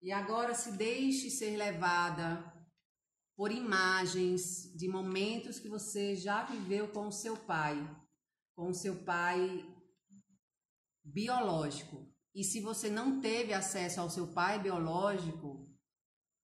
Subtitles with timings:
[0.00, 2.52] E agora se deixe ser levada
[3.36, 7.76] por imagens de momentos que você já viveu com o seu pai,
[8.56, 9.64] com o seu pai
[11.04, 12.06] biológico.
[12.34, 15.68] E se você não teve acesso ao seu pai biológico,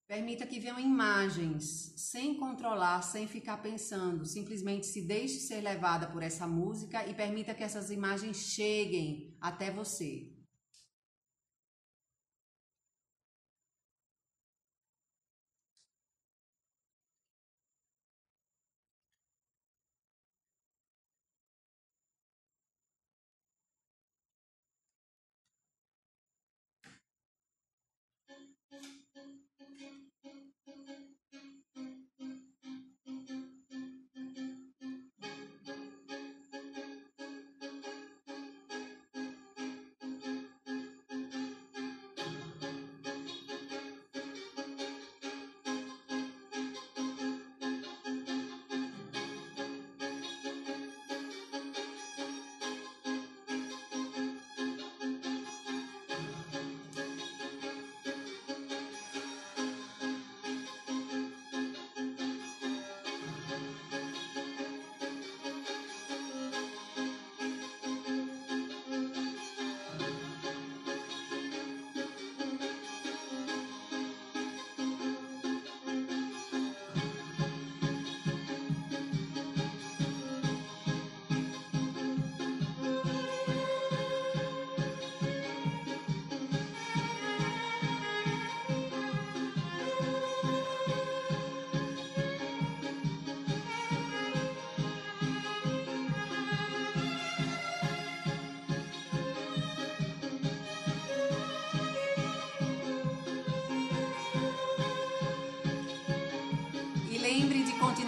[0.08, 4.24] permita que venham imagens, sem controlar, sem ficar pensando.
[4.24, 9.70] Simplesmente se deixe ser levada por essa música e permita que essas imagens cheguem até
[9.70, 10.32] você.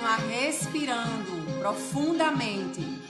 [0.07, 3.06] Continuar respirando profundamente.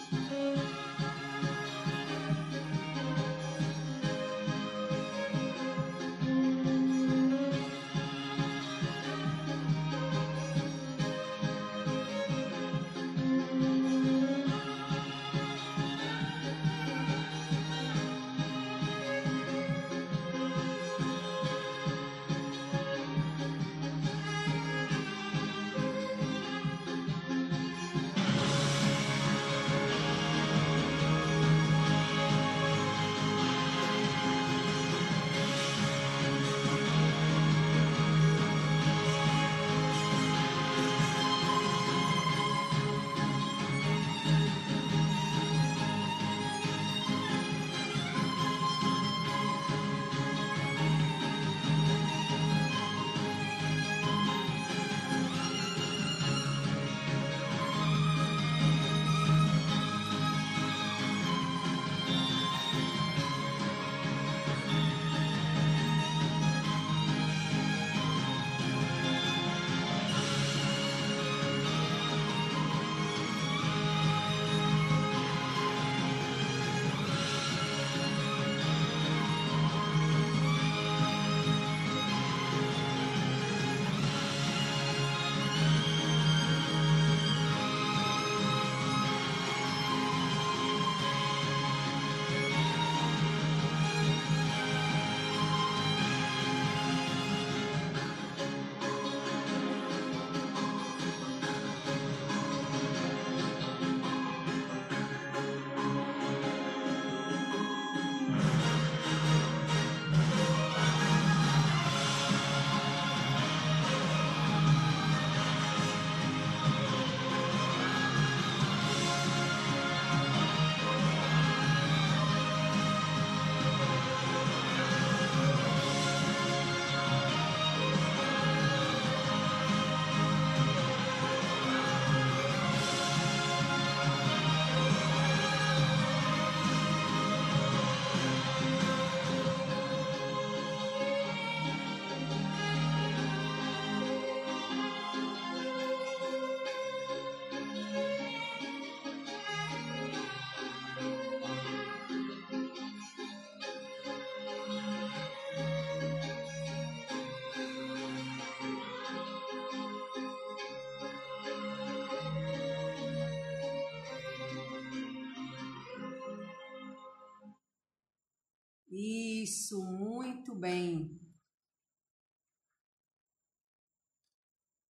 [168.98, 171.20] Isso, muito bem.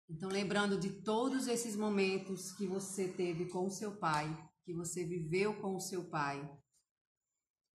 [0.08, 4.28] Então, lembrando de todos esses momentos que você teve com o seu pai,
[4.64, 6.40] que você viveu com o seu pai,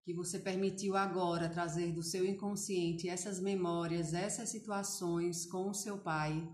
[0.04, 6.04] que você permitiu agora trazer do seu inconsciente essas memórias, essas situações com o seu
[6.04, 6.46] pai.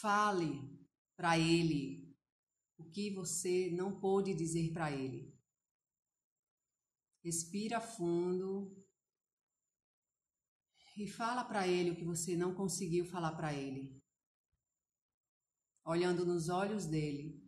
[0.00, 0.60] Fale
[1.16, 2.16] para ele
[2.78, 5.35] o que você não pôde dizer para ele.
[7.26, 8.72] Respira fundo
[10.96, 14.00] e fala para ele o que você não conseguiu falar para ele.
[15.84, 17.44] Olhando nos olhos dele.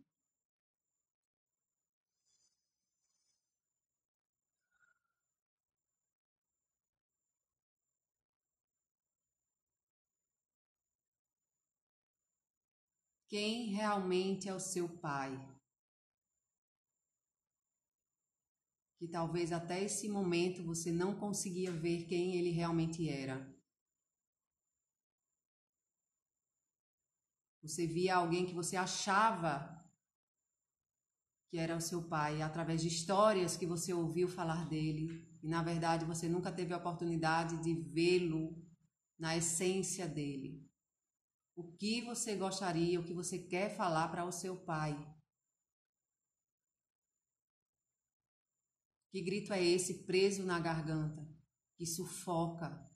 [13.28, 15.57] quem realmente é o seu pai.
[18.98, 23.48] Que talvez até esse momento você não conseguia ver quem ele realmente era.
[27.62, 29.76] Você via alguém que você achava
[31.50, 35.62] que era o seu pai através de histórias que você ouviu falar dele e na
[35.62, 38.54] verdade você nunca teve a oportunidade de vê-lo
[39.18, 40.68] na essência dele
[41.58, 44.96] o que você gostaria, o que você quer falar para o seu pai.
[49.10, 51.26] Que grito é esse preso na garganta,
[51.76, 52.86] que sufoca?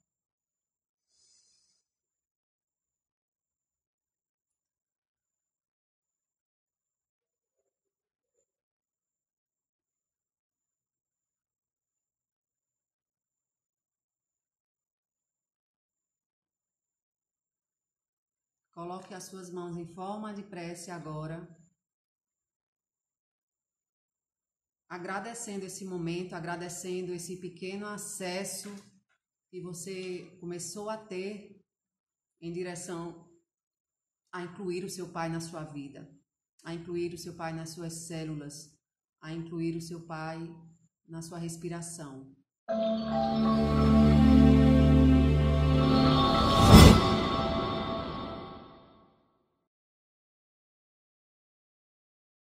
[18.73, 21.62] Coloque as suas mãos em forma de prece agora.
[24.93, 28.71] agradecendo esse momento, agradecendo esse pequeno acesso
[29.49, 31.65] que você começou a ter
[32.39, 33.27] em direção
[34.31, 36.07] a incluir o seu pai na sua vida,
[36.63, 38.71] a incluir o seu pai nas suas células,
[39.19, 40.39] a incluir o seu pai
[41.09, 42.31] na sua respiração.